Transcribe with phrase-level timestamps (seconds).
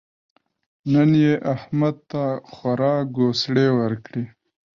[0.91, 4.23] نن يې احمد ته خورا ګوسړې ورکړې.